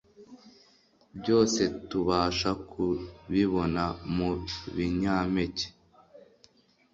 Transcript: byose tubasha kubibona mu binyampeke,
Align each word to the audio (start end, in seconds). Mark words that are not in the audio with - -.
byose 1.19 1.61
tubasha 1.89 2.49
kubibona 2.69 3.83
mu 4.15 4.29
binyampeke, 4.75 5.67